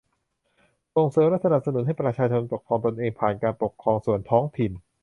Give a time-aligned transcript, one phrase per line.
[0.95, 4.71] ส่งเสริมและสนับสนุนให้ประชาชนปกครองตนเองผ่านการปกครองส่วนท้องถิ่น